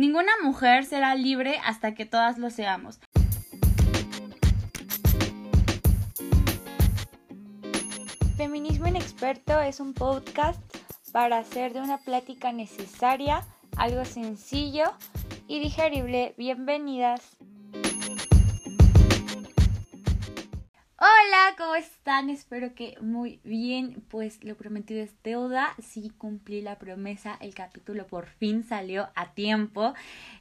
Ninguna 0.00 0.32
mujer 0.42 0.86
será 0.86 1.14
libre 1.14 1.60
hasta 1.62 1.94
que 1.94 2.06
todas 2.06 2.38
lo 2.38 2.48
seamos. 2.48 2.98
Feminismo 8.38 8.86
Inexperto 8.86 9.60
es 9.60 9.78
un 9.78 9.92
podcast 9.92 10.58
para 11.12 11.36
hacer 11.36 11.74
de 11.74 11.82
una 11.82 11.98
plática 11.98 12.50
necesaria 12.50 13.46
algo 13.76 14.06
sencillo 14.06 14.84
y 15.46 15.60
digerible. 15.60 16.34
Bienvenidas. 16.38 17.36
¿Cómo 21.60 21.74
están? 21.74 22.30
Espero 22.30 22.74
que 22.74 22.96
muy 23.02 23.38
bien. 23.44 24.02
Pues 24.08 24.42
lo 24.42 24.56
prometido 24.56 25.02
es 25.02 25.12
deuda. 25.22 25.74
Sí 25.78 26.10
cumplí 26.16 26.62
la 26.62 26.78
promesa. 26.78 27.36
El 27.38 27.54
capítulo 27.54 28.06
por 28.06 28.28
fin 28.28 28.64
salió 28.64 29.10
a 29.14 29.34
tiempo. 29.34 29.92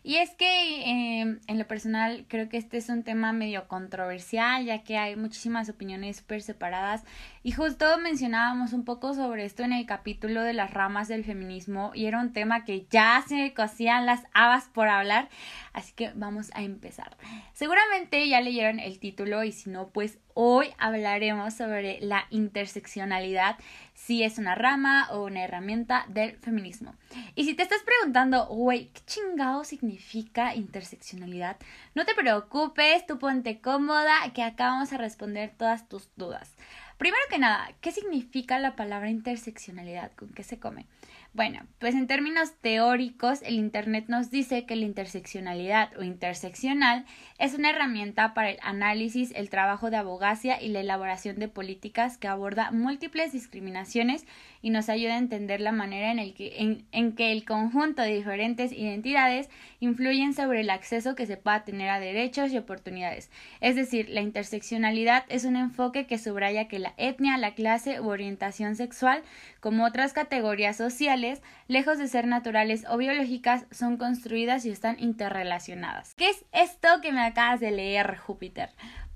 Y 0.01 0.15
es 0.15 0.29
que 0.35 1.19
em, 1.19 1.41
en 1.47 1.59
lo 1.59 1.67
personal 1.67 2.25
creo 2.29 2.47
que 2.47 2.55
este 2.55 2.77
es 2.77 2.87
un 2.87 3.03
tema 3.03 3.33
medio 3.33 3.67
controversial, 3.67 4.63
ya 4.63 4.81
que 4.83 4.97
hay 4.97 5.17
muchísimas 5.17 5.67
opiniones 5.67 6.15
súper 6.15 6.41
separadas. 6.41 7.03
Y 7.43 7.51
justo 7.51 7.85
mencionábamos 7.99 8.73
un 8.73 8.83
poco 8.83 9.13
sobre 9.13 9.45
esto 9.45 9.63
en 9.63 9.73
el 9.73 9.85
capítulo 9.85 10.41
de 10.41 10.53
las 10.53 10.71
ramas 10.71 11.07
del 11.07 11.23
feminismo. 11.23 11.91
Y 11.93 12.05
era 12.05 12.19
un 12.19 12.33
tema 12.33 12.65
que 12.65 12.85
ya 12.89 13.23
se 13.27 13.35
me 13.35 13.53
cosían 13.53 14.05
las 14.05 14.23
habas 14.33 14.65
por 14.65 14.89
hablar. 14.89 15.29
Así 15.73 15.93
que 15.93 16.11
vamos 16.15 16.51
a 16.53 16.63
empezar. 16.63 17.15
Seguramente 17.53 18.27
ya 18.27 18.41
leyeron 18.41 18.79
el 18.79 18.99
título 18.99 19.43
y 19.43 19.51
si 19.51 19.69
no, 19.69 19.89
pues 19.89 20.19
Hoy 20.41 20.67
hablaremos 20.77 21.53
sobre 21.53 21.99
la 21.99 22.25
interseccionalidad, 22.29 23.57
si 23.93 24.23
es 24.23 24.37
una 24.37 24.55
rama 24.55 25.09
o 25.11 25.25
una 25.25 25.43
herramienta 25.43 26.05
del 26.07 26.37
feminismo. 26.37 26.95
Y 27.35 27.43
si 27.43 27.55
te 27.55 27.63
estás 27.63 27.81
preguntando, 27.83 28.45
güey, 28.45 28.87
¿qué 28.93 29.01
chingado 29.05 29.65
significa 29.65 30.55
interseccionalidad? 30.55 31.57
No 31.93 32.05
te 32.05 32.15
preocupes, 32.15 33.05
tú 33.05 33.19
ponte 33.19 33.59
cómoda, 33.59 34.31
que 34.33 34.41
acá 34.41 34.67
vamos 34.67 34.93
a 34.93 34.97
responder 34.97 35.51
todas 35.57 35.89
tus 35.89 36.07
dudas. 36.15 36.55
Primero 36.99 37.23
que 37.29 37.39
nada, 37.39 37.71
¿qué 37.79 37.93
significa 37.93 38.59
la 38.59 38.75
palabra 38.75 39.09
interseccionalidad? 39.09 40.11
¿Con 40.17 40.33
qué 40.33 40.43
se 40.43 40.59
come? 40.59 40.85
Bueno, 41.31 41.59
pues 41.77 41.93
en 41.93 42.07
términos 42.07 42.53
teóricos, 42.59 43.43
el 43.43 43.53
Internet 43.53 44.05
nos 44.07 44.31
dice 44.31 44.65
que 44.65 44.75
la 44.75 44.85
interseccionalidad 44.85 45.95
o 45.95 46.03
interseccional 46.03 47.05
es 47.37 47.53
una 47.53 47.69
herramienta 47.69 48.33
para 48.33 48.49
el 48.49 48.57
análisis, 48.63 49.31
el 49.35 49.51
trabajo 49.51 49.91
de 49.91 49.97
abogacía 49.97 50.59
y 50.59 50.69
la 50.69 50.79
elaboración 50.79 51.37
de 51.37 51.47
políticas 51.47 52.17
que 52.17 52.27
aborda 52.27 52.71
múltiples 52.71 53.31
discriminaciones 53.31 54.25
y 54.63 54.71
nos 54.71 54.89
ayuda 54.89 55.15
a 55.15 55.19
entender 55.19 55.61
la 55.61 55.71
manera 55.71 56.11
en, 56.11 56.17
el 56.17 56.33
que, 56.33 56.83
en, 56.91 57.15
que 57.15 57.31
el 57.31 57.45
conjunto 57.45 58.01
de 58.01 58.15
diferentes 58.15 58.71
identidades 58.71 59.49
influyen 59.79 60.33
sobre 60.33 60.61
el 60.61 60.69
acceso 60.71 61.15
que 61.15 61.27
se 61.27 61.37
pueda 61.37 61.63
tener 61.63 61.89
a 61.89 61.99
derechos 61.99 62.51
y 62.51 62.57
oportunidades. 62.57 63.29
Es 63.61 63.75
decir, 63.75 64.09
la 64.09 64.21
interseccionalidad 64.21 65.25
es 65.29 65.45
un 65.45 65.55
enfoque 65.55 66.07
que 66.07 66.17
subraya 66.17 66.67
que 66.67 66.79
la 66.79 66.95
etnia, 66.97 67.37
la 67.37 67.53
clase 67.53 68.01
u 68.01 68.09
orientación 68.09 68.75
sexual, 68.75 69.21
como 69.59 69.85
otras 69.85 70.11
categorías 70.13 70.75
sociales, 70.75 71.18
lejos 71.67 71.97
de 71.97 72.07
ser 72.07 72.27
naturales 72.27 72.85
o 72.89 72.97
biológicas, 72.97 73.65
son 73.71 73.97
construidas 73.97 74.65
y 74.65 74.71
están 74.71 74.99
interrelacionadas. 74.99 76.13
¿Qué 76.15 76.29
es 76.29 76.45
esto 76.51 76.87
que 77.01 77.11
me 77.11 77.21
acabas 77.21 77.59
de 77.59 77.71
leer, 77.71 78.17
Júpiter? 78.17 78.69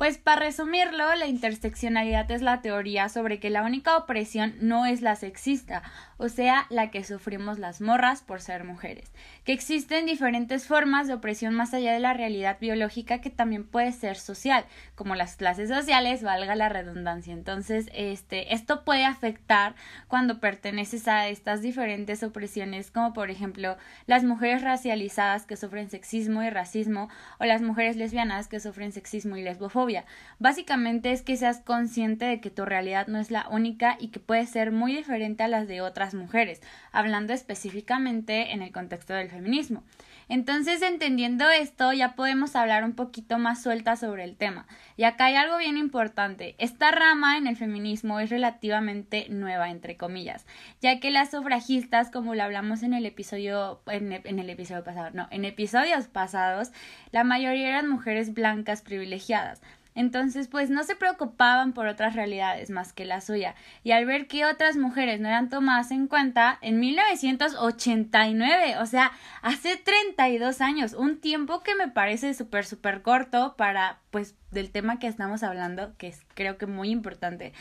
Pues 0.03 0.17
para 0.17 0.41
resumirlo, 0.41 1.15
la 1.15 1.27
interseccionalidad 1.27 2.29
es 2.29 2.41
la 2.41 2.61
teoría 2.61 3.07
sobre 3.07 3.39
que 3.39 3.49
la 3.49 3.63
única 3.63 3.95
opresión 3.95 4.53
no 4.59 4.85
es 4.85 5.01
la 5.01 5.15
sexista, 5.15 5.81
o 6.17 6.27
sea, 6.27 6.65
la 6.69 6.91
que 6.91 7.05
sufrimos 7.05 7.57
las 7.57 7.79
morras 7.79 8.21
por 8.21 8.41
ser 8.41 8.65
mujeres, 8.65 9.13
que 9.45 9.53
existen 9.53 10.05
diferentes 10.05 10.67
formas 10.67 11.07
de 11.07 11.13
opresión 11.13 11.53
más 11.53 11.73
allá 11.73 11.93
de 11.93 12.01
la 12.01 12.13
realidad 12.13 12.57
biológica 12.59 13.21
que 13.21 13.29
también 13.29 13.63
puede 13.63 13.93
ser 13.93 14.17
social, 14.17 14.65
como 14.95 15.15
las 15.15 15.37
clases 15.37 15.69
sociales, 15.69 16.21
valga 16.21 16.53
la 16.55 16.67
redundancia. 16.67 17.31
Entonces, 17.31 17.89
este, 17.93 18.53
esto 18.53 18.83
puede 18.83 19.05
afectar 19.05 19.73
cuando 20.09 20.41
perteneces 20.41 21.07
a 21.07 21.29
estas 21.29 21.61
diferentes 21.61 22.23
opresiones, 22.23 22.91
como 22.91 23.13
por 23.13 23.29
ejemplo 23.29 23.77
las 24.05 24.25
mujeres 24.25 24.63
racializadas 24.63 25.45
que 25.45 25.55
sufren 25.55 25.89
sexismo 25.89 26.43
y 26.43 26.49
racismo, 26.49 27.07
o 27.39 27.45
las 27.45 27.61
mujeres 27.61 27.95
lesbianas 27.95 28.49
que 28.49 28.59
sufren 28.59 28.91
sexismo 28.91 29.37
y 29.37 29.43
lesbofobia 29.43 29.92
Básicamente 30.39 31.11
es 31.11 31.21
que 31.21 31.37
seas 31.37 31.61
consciente 31.61 32.25
de 32.25 32.41
que 32.41 32.49
tu 32.49 32.65
realidad 32.65 33.07
no 33.07 33.19
es 33.19 33.31
la 33.31 33.47
única 33.49 33.97
y 33.99 34.09
que 34.09 34.19
puede 34.19 34.45
ser 34.45 34.71
muy 34.71 34.95
diferente 34.95 35.43
a 35.43 35.47
las 35.47 35.67
de 35.67 35.81
otras 35.81 36.13
mujeres, 36.13 36.61
hablando 36.91 37.33
específicamente 37.33 38.51
en 38.51 38.61
el 38.61 38.71
contexto 38.71 39.13
del 39.13 39.29
feminismo. 39.29 39.83
Entonces, 40.29 40.81
entendiendo 40.81 41.49
esto, 41.49 41.91
ya 41.93 42.15
podemos 42.15 42.55
hablar 42.55 42.83
un 42.83 42.93
poquito 42.93 43.37
más 43.37 43.61
suelta 43.61 43.95
sobre 43.95 44.23
el 44.23 44.35
tema. 44.35 44.65
Y 44.97 45.03
acá 45.03 45.25
hay 45.25 45.35
algo 45.35 45.57
bien 45.57 45.77
importante. 45.77 46.55
Esta 46.57 46.91
rama 46.91 47.37
en 47.37 47.47
el 47.47 47.57
feminismo 47.57 48.19
es 48.19 48.29
relativamente 48.29 49.27
nueva, 49.29 49.69
entre 49.69 49.97
comillas, 49.97 50.45
ya 50.81 50.99
que 50.99 51.11
las 51.11 51.31
sufragistas, 51.31 52.09
como 52.09 52.35
lo 52.35 52.43
hablamos 52.43 52.83
en 52.83 52.93
el 52.93 53.05
episodio, 53.05 53.81
en, 53.87 54.11
en 54.11 54.39
el 54.39 54.49
episodio 54.49 54.83
pasado, 54.83 55.09
no, 55.13 55.27
en 55.31 55.45
episodios 55.45 56.07
pasados, 56.07 56.71
la 57.11 57.23
mayoría 57.23 57.67
eran 57.67 57.89
mujeres 57.89 58.33
blancas 58.33 58.81
privilegiadas. 58.81 59.61
Entonces, 59.95 60.47
pues 60.47 60.69
no 60.69 60.83
se 60.83 60.95
preocupaban 60.95 61.73
por 61.73 61.87
otras 61.87 62.15
realidades 62.15 62.69
más 62.69 62.93
que 62.93 63.05
la 63.05 63.21
suya, 63.21 63.55
y 63.83 63.91
al 63.91 64.05
ver 64.05 64.27
que 64.27 64.45
otras 64.45 64.77
mujeres 64.77 65.19
no 65.19 65.27
eran 65.27 65.49
tomadas 65.49 65.91
en 65.91 66.07
cuenta, 66.07 66.57
en 66.61 66.79
1989, 66.79 68.77
o 68.79 68.85
sea, 68.85 69.11
hace 69.41 69.77
32 69.77 70.61
años, 70.61 70.93
un 70.93 71.19
tiempo 71.19 71.61
que 71.61 71.75
me 71.75 71.87
parece 71.87 72.33
súper, 72.33 72.65
súper 72.65 73.01
corto 73.01 73.55
para, 73.57 73.99
pues, 74.11 74.35
del 74.51 74.71
tema 74.71 74.99
que 74.99 75.07
estamos 75.07 75.43
hablando, 75.43 75.95
que 75.97 76.07
es 76.07 76.21
creo 76.33 76.57
que 76.57 76.65
muy 76.65 76.89
importante. 76.89 77.53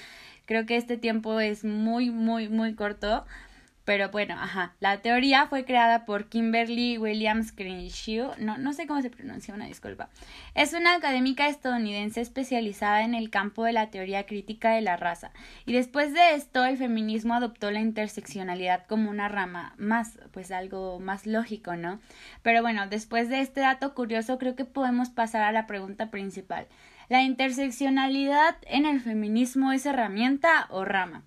Creo 0.46 0.66
que 0.66 0.76
este 0.76 0.96
tiempo 0.96 1.40
es 1.40 1.64
muy, 1.64 2.10
muy, 2.10 2.48
muy 2.48 2.74
corto 2.74 3.24
pero 3.84 4.10
bueno, 4.10 4.34
ajá. 4.34 4.74
La 4.78 5.02
teoría 5.02 5.46
fue 5.46 5.64
creada 5.64 6.04
por 6.04 6.28
Kimberly 6.28 6.98
Williams 6.98 7.50
Crenshaw. 7.52 8.34
No, 8.38 8.56
no 8.58 8.72
sé 8.72 8.86
cómo 8.86 9.02
se 9.02 9.10
pronuncia, 9.10 9.54
una 9.54 9.66
disculpa. 9.66 10.08
Es 10.54 10.72
una 10.72 10.94
académica 10.94 11.48
estadounidense 11.48 12.20
especializada 12.20 13.02
en 13.02 13.14
el 13.14 13.30
campo 13.30 13.64
de 13.64 13.72
la 13.72 13.90
teoría 13.90 14.24
crítica 14.24 14.70
de 14.70 14.82
la 14.82 14.96
raza. 14.96 15.32
Y 15.66 15.72
después 15.72 16.14
de 16.14 16.34
esto, 16.34 16.64
el 16.64 16.78
feminismo 16.78 17.34
adoptó 17.34 17.72
la 17.72 17.80
interseccionalidad 17.80 18.86
como 18.86 19.10
una 19.10 19.28
rama 19.28 19.74
más, 19.78 20.18
pues 20.30 20.52
algo 20.52 21.00
más 21.00 21.26
lógico, 21.26 21.74
¿no? 21.74 22.00
Pero 22.42 22.62
bueno, 22.62 22.86
después 22.86 23.28
de 23.28 23.40
este 23.40 23.62
dato 23.62 23.94
curioso, 23.94 24.38
creo 24.38 24.54
que 24.54 24.64
podemos 24.64 25.10
pasar 25.10 25.42
a 25.42 25.52
la 25.52 25.66
pregunta 25.66 26.10
principal. 26.10 26.68
¿La 27.08 27.22
interseccionalidad 27.22 28.56
en 28.62 28.86
el 28.86 29.00
feminismo 29.00 29.72
es 29.72 29.86
herramienta 29.86 30.66
o 30.70 30.84
rama? 30.84 31.24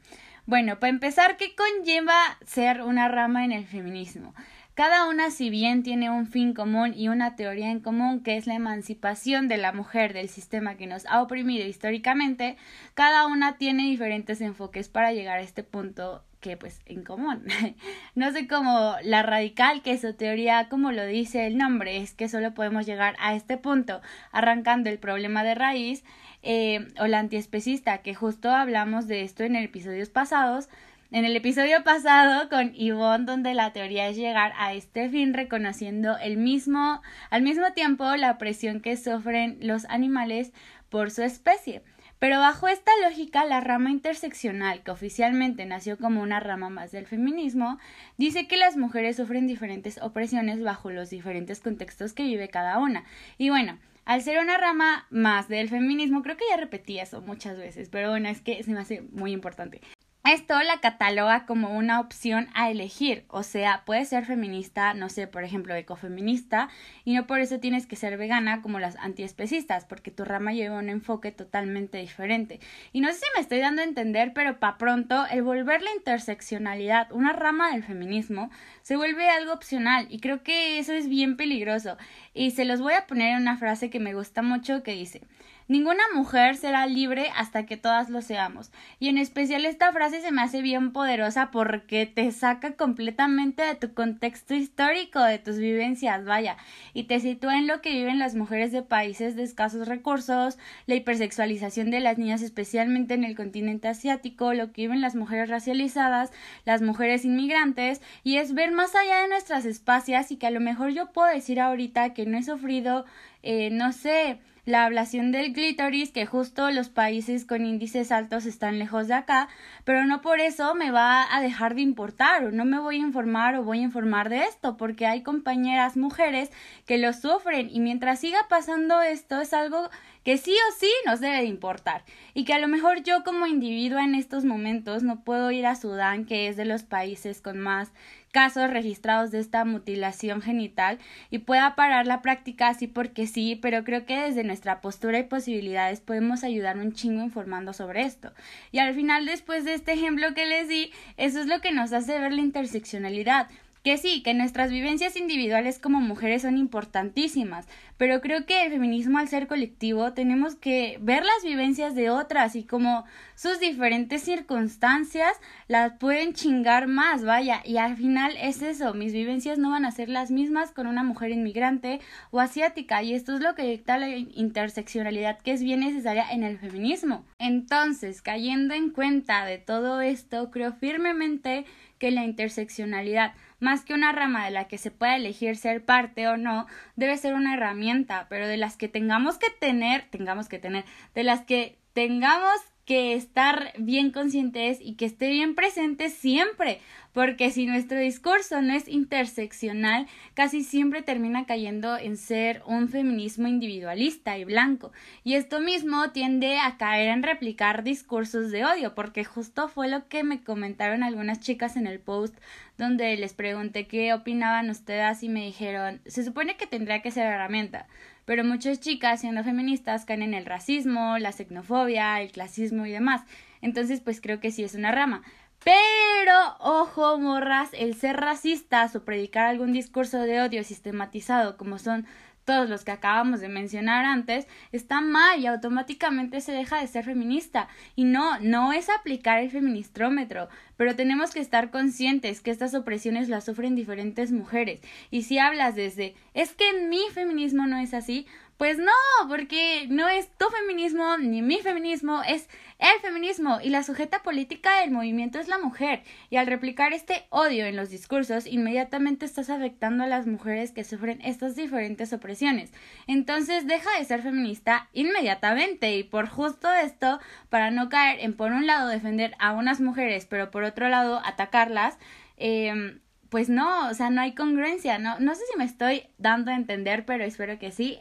Bueno, 0.48 0.80
para 0.80 0.92
empezar, 0.92 1.38
¿qué 1.38 1.56
conlleva 1.56 2.16
ser 2.46 2.84
una 2.84 3.08
rama 3.08 3.46
en 3.46 3.52
el 3.52 3.66
feminismo? 3.66 4.36
Cada 4.76 5.08
una, 5.10 5.32
si 5.32 5.50
bien 5.50 5.82
tiene 5.82 6.12
un 6.12 6.28
fin 6.28 6.54
común 6.54 6.94
y 6.96 7.08
una 7.08 7.36
teoría 7.36 7.72
en 7.72 7.80
común, 7.80 8.22
que 8.22 8.38
es 8.38 8.46
la 8.46 8.54
emancipación 8.54 9.48
de 9.48 9.58
la 9.58 9.72
mujer 9.72 10.14
del 10.14 10.30
sistema 10.30 10.76
que 10.76 10.86
nos 10.86 11.08
ha 11.08 11.24
oprimido 11.24 11.66
históricamente, 11.66 12.58
cada 12.94 13.26
una 13.26 13.58
tiene 13.58 13.86
diferentes 13.86 14.40
enfoques 14.40 14.88
para 14.88 15.14
llegar 15.14 15.40
a 15.40 15.44
este 15.44 15.64
punto 15.64 16.24
que 16.46 16.58
pues 16.58 16.80
en 16.86 17.04
común. 17.04 17.44
no 18.16 18.32
sé 18.32 18.48
cómo 18.48 18.96
la 19.02 19.24
radical 19.24 19.82
que 19.82 19.98
su 19.98 20.14
teoría, 20.14 20.70
como 20.70 20.92
lo 20.92 21.04
dice 21.04 21.48
el 21.48 21.58
nombre, 21.58 21.98
es 21.98 22.14
que 22.14 22.30
solo 22.30 22.54
podemos 22.54 22.86
llegar 22.86 23.16
a 23.20 23.34
este 23.34 23.58
punto 23.58 24.00
arrancando 24.32 24.92
el 24.92 25.00
problema 25.00 25.44
de 25.44 25.56
raíz 25.56 26.04
eh, 26.44 26.88
o 27.00 27.08
la 27.08 27.18
antiespecista, 27.18 28.04
que 28.04 28.14
justo 28.14 28.52
hablamos 28.52 29.08
de 29.08 29.24
esto 29.24 29.44
en 29.44 29.56
episodios 29.56 30.10
pasados. 30.10 30.70
En 31.12 31.26
el 31.26 31.36
episodio 31.36 31.84
pasado 31.84 32.48
con 32.48 32.74
Yvonne, 32.74 33.26
donde 33.26 33.56
la 33.56 33.74
teoría 33.74 34.08
es 34.08 34.16
llegar 34.16 34.54
a 34.60 34.74
este 34.74 35.10
fin 35.10 35.34
reconociendo 35.34 36.16
el 36.20 36.38
mismo, 36.38 37.02
al 37.32 37.42
mismo 37.42 37.74
tiempo 37.74 38.16
la 38.18 38.38
presión 38.38 38.82
que 38.82 38.98
sufren 38.98 39.58
los 39.62 39.86
animales 39.86 40.52
por 40.90 41.10
su 41.10 41.24
especie. 41.24 41.82
Pero 42.26 42.40
bajo 42.40 42.68
esta 42.68 42.92
lógica, 43.04 43.46
la 43.46 43.62
rama 43.62 43.92
interseccional, 43.92 44.82
que 44.82 44.90
oficialmente 44.90 45.64
nació 45.68 45.96
como 45.96 46.24
una 46.24 46.40
rama 46.40 46.72
más 46.72 46.92
del 46.92 47.06
feminismo, 47.06 47.78
dice 48.18 48.48
que 48.48 48.58
las 48.58 48.78
mujeres 48.78 49.18
sufren 49.18 49.46
diferentes 49.46 50.02
opresiones 50.02 50.64
bajo 50.64 50.90
los 50.90 51.12
diferentes 51.12 51.60
contextos 51.60 52.14
que 52.14 52.24
vive 52.24 52.50
cada 52.50 52.80
una. 52.80 53.04
Y 53.38 53.52
bueno, 53.52 53.78
al 54.06 54.24
ser 54.24 54.40
una 54.40 54.58
rama 54.58 55.06
más 55.12 55.50
del 55.50 55.70
feminismo, 55.70 56.24
creo 56.24 56.36
que 56.36 56.46
ya 56.50 56.58
repetí 56.58 56.98
eso 56.98 57.22
muchas 57.22 57.60
veces, 57.60 57.90
pero 57.90 58.10
bueno, 58.10 58.28
es 58.28 58.42
que 58.42 58.64
se 58.64 58.72
me 58.72 58.80
hace 58.80 59.04
muy 59.12 59.32
importante. 59.32 59.82
Esto 60.26 60.62
la 60.64 60.80
cataloga 60.80 61.46
como 61.46 61.78
una 61.78 62.00
opción 62.00 62.48
a 62.54 62.70
elegir, 62.70 63.26
o 63.28 63.44
sea, 63.44 63.84
puedes 63.86 64.10
ser 64.10 64.26
feminista, 64.26 64.94
no 64.94 65.10
sé, 65.10 65.28
por 65.28 65.44
ejemplo, 65.44 65.76
ecofeminista, 65.76 66.70
y 67.04 67.14
no 67.14 67.28
por 67.28 67.40
eso 67.40 67.60
tienes 67.60 67.86
que 67.86 67.96
ser 67.96 68.18
vegana 68.18 68.62
como 68.62 68.80
las 68.80 68.96
antiespecistas, 68.98 69.86
porque 69.86 70.12
tu 70.12 70.26
rama 70.26 70.54
lleva 70.54 70.80
un 70.80 70.90
enfoque 70.90 71.32
totalmente 71.32 71.98
diferente. 72.00 72.60
Y 72.92 73.02
no 73.02 73.10
sé 73.10 73.20
si 73.20 73.26
me 73.36 73.42
estoy 73.42 73.60
dando 73.60 73.82
a 73.82 73.86
entender, 73.86 74.34
pero 74.34 74.60
para 74.60 74.78
pronto 74.78 75.26
el 75.28 75.44
volver 75.44 75.82
la 75.82 75.94
interseccionalidad 75.96 77.12
una 77.12 77.34
rama 77.34 77.72
del 77.72 77.84
feminismo 77.84 78.50
se 78.82 78.96
vuelve 78.96 79.30
algo 79.30 79.54
opcional, 79.54 80.08
y 80.10 80.20
creo 80.20 80.44
que 80.44 80.80
eso 80.80 80.94
es 80.94 81.08
bien 81.08 81.38
peligroso. 81.38 81.98
Y 82.34 82.52
se 82.52 82.66
los 82.66 82.82
voy 82.82 82.94
a 82.94 83.08
poner 83.08 83.36
en 83.36 83.42
una 83.42 83.58
frase 83.58 83.90
que 83.90 84.00
me 84.00 84.14
gusta 84.14 84.42
mucho 84.42 84.84
que 84.84 84.94
dice 84.94 85.22
Ninguna 85.68 86.04
mujer 86.14 86.58
será 86.58 86.86
libre 86.86 87.32
hasta 87.36 87.66
que 87.66 87.76
todas 87.76 88.12
lo 88.12 88.22
seamos. 88.22 88.70
Y 89.00 89.10
en 89.10 89.18
especial 89.18 89.66
esta 89.66 89.92
frase 89.92 90.22
se 90.22 90.32
me 90.32 90.44
hace 90.44 90.62
bien 90.62 90.92
poderosa 90.92 91.50
porque 91.50 92.06
te 92.06 92.32
saca 92.32 92.74
completamente 92.74 93.64
de 93.64 93.74
tu 93.74 93.96
contexto 93.96 94.54
histórico, 94.54 95.24
de 95.24 95.40
tus 95.40 95.58
vivencias, 95.58 96.24
vaya, 96.24 96.58
y 96.94 97.06
te 97.06 97.20
sitúa 97.20 97.58
en 97.58 97.66
lo 97.66 97.82
que 97.82 97.94
viven 97.94 98.20
las 98.20 98.36
mujeres 98.36 98.72
de 98.72 98.84
países 98.84 99.36
de 99.36 99.42
escasos 99.42 99.88
recursos, 99.88 100.60
la 100.86 100.96
hipersexualización 100.96 101.90
de 101.90 102.00
las 102.00 102.20
niñas 102.20 102.44
especialmente 102.44 103.16
en 103.16 103.24
el 103.24 103.36
continente 103.36 103.88
asiático, 103.88 104.54
lo 104.54 104.72
que 104.72 104.84
viven 104.84 105.02
las 105.02 105.16
mujeres 105.16 105.50
racializadas, 105.50 106.32
las 106.66 106.84
mujeres 106.84 107.26
inmigrantes, 107.26 108.04
y 108.24 108.38
es 108.38 108.54
ver 108.54 108.72
más 108.72 108.94
allá 108.94 109.22
de 109.24 109.30
nuestras 109.30 109.66
espacias 109.66 110.32
y 110.32 110.38
que 110.38 110.46
a 110.46 110.52
lo 110.52 110.60
mejor 110.60 110.92
yo 110.92 111.12
puedo 111.12 111.28
decir 111.28 111.60
ahorita 111.60 112.14
que 112.14 112.28
no 112.28 112.38
he 112.38 112.44
sufrido, 112.44 113.06
eh, 113.42 113.72
no 113.72 113.92
sé, 113.92 114.38
la 114.66 114.86
ablación 114.86 115.32
del 115.32 115.54
clítoris, 115.54 116.12
que 116.12 116.26
justo 116.26 116.72
los 116.72 116.90
países 116.90 117.46
con 117.46 117.66
índices 117.66 118.12
altos 118.12 118.46
están 118.46 118.80
lejos 118.80 119.08
de 119.08 119.14
acá, 119.14 119.48
pero 119.84 120.06
no 120.06 120.22
por 120.22 120.40
eso 120.40 120.74
me 120.76 120.92
va 120.92 121.26
a 121.36 121.42
dejar 121.42 121.76
de 121.76 121.82
importar 121.82 122.46
o 122.46 122.52
no 122.52 122.66
me 122.66 122.80
voy 122.80 122.98
a 122.98 123.06
informar 123.06 123.56
o 123.56 123.64
voy 123.64 123.80
a 123.80 123.84
informar 123.84 124.30
de 124.30 124.44
esto, 124.44 124.78
porque 124.78 125.06
hay 125.06 125.22
compañeras 125.22 125.98
mujeres 125.98 126.52
que 126.86 126.98
lo 126.98 127.14
sufren 127.14 127.70
y 127.72 127.80
mientras 127.80 128.20
siga 128.20 128.40
pasando 128.50 129.02
esto 129.02 129.40
es 129.40 129.54
algo 129.54 129.90
que 130.26 130.38
sí 130.38 130.54
o 130.70 130.74
sí 130.78 130.92
nos 131.06 131.22
debe 131.22 131.38
de 131.38 131.46
importar 131.46 132.04
y 132.34 132.44
que 132.44 132.54
a 132.54 132.60
lo 132.60 132.68
mejor 132.68 133.04
yo 133.04 133.24
como 133.24 133.46
individuo 133.46 134.00
en 134.00 134.16
estos 134.16 134.44
momentos 134.44 135.04
no 135.04 135.24
puedo 135.24 135.52
ir 135.52 135.68
a 135.68 135.76
Sudán, 135.76 136.26
que 136.26 136.48
es 136.48 136.58
de 136.58 136.66
los 136.66 136.84
países 136.84 137.42
con 137.42 137.60
más 137.60 137.92
casos 138.32 138.70
registrados 138.70 139.32
de 139.32 139.40
esta 139.40 139.64
mutilación 139.64 140.42
genital 140.42 140.98
y 141.30 141.38
pueda 141.38 141.76
parar 141.76 142.06
la 142.08 142.22
práctica 142.22 142.68
así 142.68 142.88
porque 142.88 143.28
sí, 143.28 143.58
pero 143.62 143.86
creo 143.86 144.06
que 144.06 144.20
desde 144.20 144.44
nuestra 144.44 144.82
postura 144.82 145.20
y 145.20 145.24
posibilidades 145.24 146.02
podemos 146.02 146.44
ayudar 146.44 146.78
un 146.78 146.92
chingo 146.92 147.24
informando 147.24 147.72
sobre 147.72 148.02
esto. 148.02 148.34
Y 148.74 148.80
al 148.80 148.94
final, 148.94 149.26
después 149.26 149.64
de 149.64 149.76
este 149.76 149.94
ejemplo 149.94 150.34
que 150.34 150.48
les 150.48 150.68
di, 150.68 150.92
eso 151.16 151.40
es 151.40 151.46
lo 151.46 151.62
que 151.62 151.72
nos 151.72 151.94
hace 151.94 152.20
ver 152.20 152.34
la 152.34 152.42
interseccionalidad 152.42 153.48
que 153.86 153.98
sí, 153.98 154.24
que 154.24 154.34
nuestras 154.34 154.72
vivencias 154.72 155.16
individuales 155.16 155.78
como 155.78 156.02
mujeres 156.02 156.42
son 156.42 156.58
importantísimas, 156.58 157.68
pero 157.98 158.20
creo 158.20 158.48
que 158.48 158.66
el 158.66 158.72
feminismo 158.72 159.20
al 159.20 159.28
ser 159.28 159.46
colectivo 159.46 160.12
tenemos 160.14 160.56
que 160.56 160.98
ver 161.02 161.24
las 161.24 161.44
vivencias 161.44 161.94
de 161.94 162.10
otras 162.10 162.56
y 162.56 162.64
como 162.64 163.06
sus 163.36 163.60
diferentes 163.60 164.24
circunstancias 164.24 165.40
las 165.68 166.00
pueden 166.00 166.34
chingar 166.34 166.88
más, 166.88 167.24
vaya, 167.24 167.62
y 167.64 167.78
al 167.78 167.96
final 167.96 168.34
es 168.42 168.64
eso, 168.64 168.96
mis 168.96 169.14
vivencias 169.14 169.60
no 169.60 169.70
van 169.70 169.86
a 169.86 169.92
ser 169.92 170.10
las 170.10 170.32
mismas 170.32 170.72
con 170.72 170.88
una 170.88 171.04
mujer 171.04 171.30
inmigrante 171.30 172.00
o 172.32 172.40
asiática 172.40 173.04
y 173.04 173.14
esto 173.14 173.36
es 173.36 173.42
lo 173.42 173.54
que 173.54 173.70
dicta 173.70 174.00
la 174.00 174.10
interseccionalidad 174.10 175.38
que 175.38 175.52
es 175.52 175.62
bien 175.62 175.82
necesaria 175.82 176.26
en 176.32 176.42
el 176.42 176.58
feminismo. 176.58 177.24
Entonces, 177.38 178.24
cayendo 178.24 178.74
en 178.74 178.90
cuenta 178.90 179.46
de 179.46 179.60
todo 179.60 180.02
esto, 180.02 180.50
creo 180.50 180.74
firmemente 180.74 181.66
que 181.98 182.12
la 182.12 182.24
interseccionalidad 182.24 183.34
más 183.60 183.84
que 183.84 183.94
una 183.94 184.12
rama 184.12 184.46
de 184.46 184.52
la 184.52 184.68
que 184.68 184.78
se 184.78 184.92
pueda 184.92 185.16
elegir 185.16 185.58
ser 185.58 185.84
parte 185.84 186.28
o 186.28 186.38
no, 186.38 186.68
debe 186.96 187.18
ser 187.18 187.34
una 187.34 187.54
herramienta, 187.54 188.28
pero 188.30 188.48
de 188.48 188.58
las 188.58 188.78
que 188.78 188.88
tengamos 188.88 189.38
que 189.38 189.50
tener, 189.50 190.04
tengamos 190.10 190.50
que 190.50 190.60
tener, 190.60 190.86
de 191.14 191.24
las 191.24 191.42
que 191.42 191.78
tengamos 191.94 192.60
que 192.86 193.16
estar 193.16 193.74
bien 193.78 194.12
conscientes 194.12 194.78
y 194.80 194.94
que 194.94 195.06
esté 195.06 195.30
bien 195.30 195.56
presente 195.56 196.10
siempre, 196.10 196.80
porque 197.14 197.50
si 197.50 197.66
nuestro 197.66 197.98
discurso 197.98 198.62
no 198.62 198.74
es 198.74 198.88
interseccional, 198.88 200.06
casi 200.34 200.64
siempre 200.64 201.02
termina 201.02 201.46
cayendo 201.46 201.98
en 201.98 202.18
ser 202.18 202.62
un 202.68 202.90
feminismo 202.90 203.48
individualista 203.48 204.38
y 204.38 204.44
blanco. 204.44 204.92
Y 205.24 205.34
esto 205.34 205.60
mismo 205.60 206.12
tiende 206.12 206.60
a 206.60 206.78
caer 206.78 207.10
en 207.10 207.24
replicar 207.24 207.84
discursos 207.84 208.52
de 208.52 208.66
odio, 208.66 208.94
porque 208.94 209.24
justo 209.24 209.68
fue 209.68 209.88
lo 209.88 210.08
que 210.08 210.24
me 210.24 210.44
comentaron 210.44 211.04
algunas 211.04 211.40
chicas 211.40 211.78
en 211.78 211.88
el 211.88 212.00
post 212.00 212.36
donde 212.78 213.16
les 213.18 213.34
pregunté 213.34 213.88
qué 213.88 214.14
opinaban 214.14 214.70
ustedes 214.70 215.24
y 215.24 215.30
me 215.30 215.46
dijeron, 215.46 216.02
se 216.06 216.24
supone 216.24 216.58
que 216.58 216.68
tendría 216.68 217.02
que 217.02 217.12
ser 217.12 217.26
herramienta, 217.28 217.88
pero 218.26 218.44
muchas 218.44 218.80
chicas 218.80 219.22
siendo 219.22 219.44
feministas 219.44 220.06
caen 220.06 220.24
en 220.24 220.34
el 220.34 220.46
racismo, 220.46 221.18
la 221.18 221.32
xenofobia, 221.32 222.22
el 222.22 222.32
clasismo 222.32 222.86
y 222.86 222.92
demás. 222.92 223.22
Entonces, 223.62 224.02
pues 224.02 224.20
creo 224.22 224.40
que 224.40 224.52
sí 224.52 224.64
es 224.64 224.76
una 224.76 224.92
rama. 224.92 225.24
Pero, 225.64 226.58
ojo, 226.60 227.18
morras, 227.18 227.70
el 227.74 227.96
ser 227.96 228.18
racistas 228.18 228.96
o 228.96 229.04
predicar 229.04 229.48
algún 229.48 229.74
discurso 229.74 230.20
de 230.20 230.42
odio 230.42 230.64
sistematizado 230.64 231.58
como 231.58 231.80
son 231.80 232.06
todos 232.46 232.70
los 232.70 232.86
que 232.86 232.92
acabamos 232.92 233.42
de 233.42 233.50
mencionar 233.50 234.06
antes, 234.06 234.48
está 234.72 235.02
mal 235.02 235.40
y 235.40 235.48
automáticamente 235.48 236.42
se 236.42 236.52
deja 236.52 236.80
de 236.80 236.88
ser 236.88 237.04
feminista. 237.04 237.68
Y 237.96 238.06
no, 238.06 238.40
no 238.40 238.72
es 238.72 238.88
aplicar 238.90 239.40
el 239.40 239.50
feministrómetro, 239.52 240.48
pero 240.78 240.96
tenemos 240.96 241.32
que 241.32 241.40
estar 241.40 241.72
conscientes 241.72 242.42
que 242.42 242.52
estas 242.52 242.76
opresiones 242.76 243.30
las 243.30 243.46
sufren 243.46 243.76
diferentes 243.76 244.32
mujeres. 244.32 244.80
Y 245.12 245.24
si 245.24 245.40
hablas 245.40 245.76
desde, 245.76 246.16
es 246.34 246.54
que 246.54 246.70
en 246.70 246.90
mi 246.90 247.02
feminismo 247.14 247.66
no 247.68 247.78
es 247.78 247.94
así, 247.94 248.28
pues 248.58 248.78
no, 248.78 248.92
porque 249.28 249.88
no 249.90 250.08
es 250.08 250.30
tu 250.38 250.46
feminismo 250.50 251.18
ni 251.18 251.42
mi 251.42 251.60
feminismo, 251.60 252.24
es 252.24 252.48
el 252.80 253.00
feminismo 253.02 253.60
y 253.62 253.70
la 253.70 253.84
sujeta 253.84 254.24
política 254.24 254.80
del 254.80 254.92
movimiento 254.92 255.40
es 255.40 255.48
la 255.48 255.58
mujer. 255.58 256.04
Y 256.30 256.38
al 256.38 256.48
replicar 256.48 256.94
este 256.94 257.26
odio 257.30 257.66
en 257.66 257.76
los 257.76 257.90
discursos, 257.90 258.48
inmediatamente 258.48 259.26
estás 259.26 259.50
afectando 259.50 260.04
a 260.04 260.08
las 260.08 260.26
mujeres 260.26 260.72
que 260.72 260.84
sufren 260.84 261.22
estas 261.22 261.56
diferentes 261.56 262.14
opresiones. 262.14 262.72
Entonces 263.08 263.68
deja 263.68 263.90
de 263.98 264.06
ser 264.06 264.22
feminista 264.22 264.90
inmediatamente 264.94 265.96
y 265.98 266.04
por 266.04 266.28
justo 266.28 266.72
esto, 266.74 267.20
para 267.50 267.72
no 267.72 267.90
caer 267.90 268.20
en 268.22 268.36
por 268.36 268.52
un 268.52 268.68
lado 268.68 268.88
defender 268.88 269.36
a 269.40 269.54
unas 269.54 269.82
mujeres, 269.82 270.26
pero 270.26 270.52
por 270.52 270.64
otro 270.64 270.88
lado 270.88 271.22
atacarlas, 271.26 271.98
eh, 272.38 273.00
pues 273.36 273.50
no, 273.50 273.90
o 273.90 273.94
sea, 273.94 274.10
no 274.10 274.22
hay 274.22 274.34
congruencia, 274.34 274.98
no, 274.98 275.20
no 275.20 275.36
sé 275.36 275.42
si 275.52 275.58
me 275.58 275.66
estoy 275.66 276.04
dando 276.18 276.52
a 276.52 276.56
entender, 276.56 277.04
pero 277.04 277.26
espero 277.26 277.60
que 277.60 277.70
sí. 277.70 278.00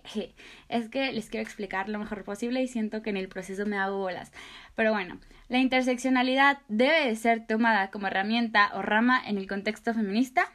Es 0.68 0.88
que 0.88 1.10
les 1.10 1.28
quiero 1.28 1.42
explicar 1.42 1.88
lo 1.88 1.98
mejor 1.98 2.22
posible 2.22 2.62
y 2.62 2.68
siento 2.68 3.02
que 3.02 3.10
en 3.10 3.16
el 3.16 3.26
proceso 3.26 3.66
me 3.66 3.76
hago 3.76 3.98
bolas. 3.98 4.30
Pero 4.76 4.92
bueno, 4.92 5.18
la 5.48 5.58
interseccionalidad 5.58 6.58
debe 6.68 7.08
de 7.08 7.16
ser 7.16 7.48
tomada 7.48 7.90
como 7.90 8.06
herramienta 8.06 8.70
o 8.74 8.82
rama 8.82 9.20
en 9.26 9.36
el 9.36 9.48
contexto 9.48 9.92
feminista. 9.92 10.52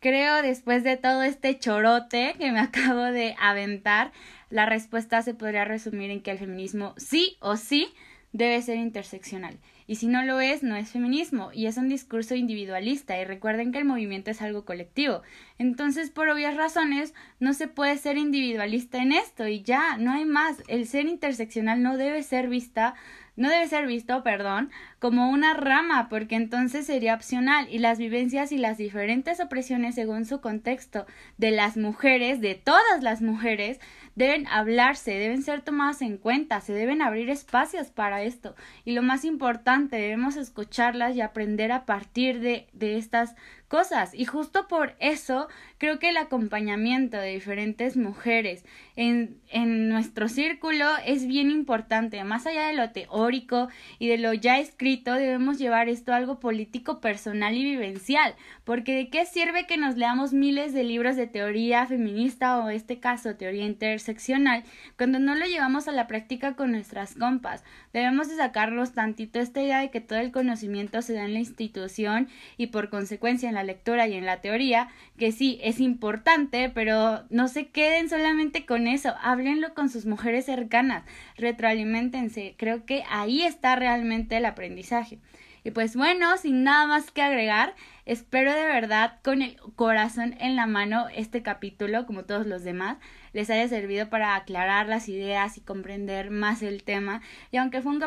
Creo 0.00 0.42
después 0.42 0.82
de 0.82 0.96
todo 0.96 1.22
este 1.22 1.56
chorote 1.60 2.34
que 2.36 2.50
me 2.50 2.58
acabo 2.58 3.02
de 3.02 3.36
aventar, 3.38 4.10
la 4.48 4.66
respuesta 4.66 5.22
se 5.22 5.34
podría 5.34 5.64
resumir 5.64 6.10
en 6.10 6.20
que 6.20 6.32
el 6.32 6.38
feminismo 6.38 6.94
sí 6.96 7.36
o 7.38 7.56
sí 7.56 7.94
debe 8.32 8.60
ser 8.62 8.76
interseccional. 8.76 9.58
Y 9.86 9.96
si 9.96 10.06
no 10.06 10.22
lo 10.22 10.40
es, 10.40 10.62
no 10.62 10.76
es 10.76 10.90
feminismo 10.90 11.50
y 11.52 11.66
es 11.66 11.76
un 11.76 11.88
discurso 11.88 12.36
individualista 12.36 13.20
y 13.20 13.24
recuerden 13.24 13.72
que 13.72 13.78
el 13.78 13.84
movimiento 13.84 14.30
es 14.30 14.40
algo 14.40 14.64
colectivo. 14.64 15.22
Entonces, 15.58 16.10
por 16.10 16.28
obvias 16.28 16.56
razones, 16.56 17.12
no 17.40 17.54
se 17.54 17.66
puede 17.66 17.98
ser 17.98 18.16
individualista 18.16 18.98
en 18.98 19.10
esto 19.12 19.48
y 19.48 19.62
ya, 19.62 19.96
no 19.96 20.12
hay 20.12 20.26
más. 20.26 20.62
El 20.68 20.86
ser 20.86 21.06
interseccional 21.06 21.82
no 21.82 21.96
debe 21.96 22.22
ser 22.22 22.48
vista 22.48 22.94
no 23.40 23.48
debe 23.48 23.66
ser 23.68 23.86
visto, 23.86 24.22
perdón, 24.22 24.70
como 24.98 25.30
una 25.30 25.54
rama, 25.54 26.10
porque 26.10 26.34
entonces 26.34 26.84
sería 26.84 27.14
opcional 27.14 27.68
y 27.70 27.78
las 27.78 27.96
vivencias 27.96 28.52
y 28.52 28.58
las 28.58 28.76
diferentes 28.76 29.40
opresiones 29.40 29.94
según 29.94 30.26
su 30.26 30.42
contexto 30.42 31.06
de 31.38 31.50
las 31.50 31.78
mujeres, 31.78 32.42
de 32.42 32.54
todas 32.54 33.02
las 33.02 33.22
mujeres, 33.22 33.80
deben 34.14 34.46
hablarse, 34.48 35.12
deben 35.12 35.42
ser 35.42 35.62
tomadas 35.62 36.02
en 36.02 36.18
cuenta, 36.18 36.60
se 36.60 36.74
deben 36.74 37.00
abrir 37.00 37.30
espacios 37.30 37.86
para 37.86 38.22
esto. 38.22 38.54
Y 38.84 38.92
lo 38.92 39.00
más 39.00 39.24
importante, 39.24 39.96
debemos 39.96 40.36
escucharlas 40.36 41.16
y 41.16 41.22
aprender 41.22 41.72
a 41.72 41.86
partir 41.86 42.40
de, 42.40 42.68
de 42.74 42.98
estas 42.98 43.36
cosas. 43.70 44.12
Y 44.14 44.24
justo 44.24 44.66
por 44.66 44.94
eso 44.98 45.48
creo 45.78 45.98
que 45.98 46.10
el 46.10 46.16
acompañamiento 46.16 47.16
de 47.16 47.32
diferentes 47.32 47.96
mujeres 47.96 48.64
en, 48.96 49.38
en 49.48 49.88
nuestro 49.88 50.28
círculo 50.28 50.86
es 51.06 51.26
bien 51.26 51.50
importante. 51.50 52.22
Más 52.24 52.46
allá 52.46 52.66
de 52.66 52.74
lo 52.74 52.90
teórico 52.90 53.68
y 53.98 54.08
de 54.08 54.18
lo 54.18 54.34
ya 54.34 54.58
escrito, 54.58 55.14
debemos 55.14 55.58
llevar 55.58 55.88
esto 55.88 56.12
a 56.12 56.16
algo 56.16 56.40
político, 56.40 57.00
personal 57.00 57.54
y 57.54 57.62
vivencial. 57.62 58.34
Porque 58.64 58.94
de 58.94 59.08
qué 59.08 59.24
sirve 59.24 59.66
que 59.66 59.76
nos 59.76 59.96
leamos 59.96 60.32
miles 60.32 60.74
de 60.74 60.82
libros 60.82 61.16
de 61.16 61.28
teoría 61.28 61.86
feminista 61.86 62.58
o 62.58 62.68
en 62.68 62.76
este 62.76 62.98
caso 62.98 63.36
teoría 63.36 63.64
inter 63.64 63.90
interseccional 63.90 64.64
cuando 64.96 65.18
no 65.18 65.34
lo 65.34 65.46
llevamos 65.46 65.88
a 65.88 65.92
la 65.92 66.06
práctica 66.06 66.54
con 66.54 66.72
nuestras 66.72 67.14
compas. 67.14 67.64
Debemos 67.92 68.28
de 68.28 68.36
sacarnos 68.36 68.92
tantito 68.92 69.40
esta 69.40 69.62
idea 69.62 69.80
de 69.80 69.90
que 69.90 70.00
todo 70.00 70.18
el 70.18 70.32
conocimiento 70.32 71.02
se 71.02 71.14
da 71.14 71.24
en 71.24 71.34
la 71.34 71.38
institución 71.38 72.28
y 72.56 72.68
por 72.68 72.90
consecuencia 72.90 73.48
en 73.48 73.54
la 73.54 73.59
lectura 73.64 74.06
y 74.08 74.14
en 74.14 74.26
la 74.26 74.40
teoría, 74.40 74.88
que 75.18 75.32
sí, 75.32 75.58
es 75.62 75.80
importante, 75.80 76.70
pero 76.70 77.24
no 77.30 77.48
se 77.48 77.68
queden 77.68 78.08
solamente 78.08 78.66
con 78.66 78.86
eso, 78.86 79.14
háblenlo 79.22 79.74
con 79.74 79.88
sus 79.88 80.06
mujeres 80.06 80.46
cercanas, 80.46 81.04
retroalimentense, 81.36 82.54
creo 82.56 82.84
que 82.86 83.04
ahí 83.08 83.42
está 83.42 83.76
realmente 83.76 84.36
el 84.36 84.44
aprendizaje. 84.44 85.18
Y 85.62 85.72
pues 85.72 85.94
bueno, 85.94 86.38
sin 86.38 86.64
nada 86.64 86.86
más 86.86 87.10
que 87.10 87.20
agregar, 87.20 87.74
espero 88.06 88.54
de 88.54 88.64
verdad 88.64 89.18
con 89.22 89.42
el 89.42 89.58
corazón 89.76 90.34
en 90.40 90.56
la 90.56 90.66
mano 90.66 91.08
este 91.14 91.42
capítulo, 91.42 92.06
como 92.06 92.24
todos 92.24 92.46
los 92.46 92.64
demás, 92.64 92.96
les 93.34 93.50
haya 93.50 93.68
servido 93.68 94.08
para 94.08 94.36
aclarar 94.36 94.88
las 94.88 95.08
ideas 95.08 95.58
y 95.58 95.60
comprender 95.60 96.30
más 96.30 96.62
el 96.62 96.82
tema. 96.82 97.20
Y 97.50 97.58
aunque 97.58 97.82
fue 97.82 97.92
un 97.92 98.00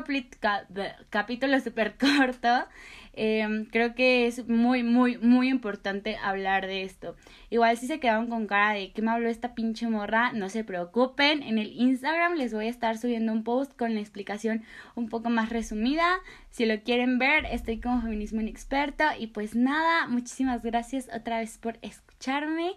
capítulo 1.10 1.60
súper 1.64 1.96
corto, 1.96 2.66
Em, 3.15 3.65
creo 3.65 3.93
que 3.93 4.25
es 4.25 4.48
muy, 4.48 4.82
muy, 4.82 5.17
muy 5.20 5.50
importante 5.50 6.17
hablar 6.17 6.65
de 6.65 6.84
esto. 6.84 7.15
Igual 7.51 7.77
si 7.77 7.86
se 7.86 8.00
quedaron 8.00 8.27
con 8.27 8.48
cara 8.48 8.74
de 8.74 8.91
que 8.91 9.03
me 9.03 9.12
habló 9.12 9.29
esta 9.29 9.53
pinche 9.53 9.88
morra, 9.88 10.34
no 10.34 10.50
se 10.50 10.63
preocupen. 10.63 11.43
En 11.43 11.60
el 11.60 11.72
Instagram 11.74 12.34
les 12.34 12.53
voy 12.53 12.65
a 12.65 12.70
estar 12.70 12.98
subiendo 12.98 13.32
un 13.32 13.43
post 13.43 13.77
con 13.77 13.93
la 13.93 14.01
explicación 14.01 14.63
un 14.96 15.10
poco 15.10 15.29
más 15.29 15.50
resumida. 15.50 16.20
Si 16.50 16.65
lo 16.65 16.82
quieren 16.82 17.20
ver, 17.20 17.46
estoy 17.46 17.79
como 17.79 18.01
feminismo 18.01 18.41
inexperto. 18.41 19.03
Y 19.20 19.27
pues 19.27 19.55
nada, 19.55 20.08
muchísimas 20.08 20.63
gracias 20.63 21.10
otra 21.15 21.39
vez 21.39 21.60
por 21.60 21.77
escucharme. 21.84 22.72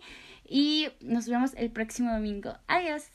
Y 0.48 0.88
nos 1.00 1.28
vemos 1.28 1.54
el 1.56 1.70
próximo 1.70 2.12
domingo. 2.12 2.54
Adiós. 2.68 3.10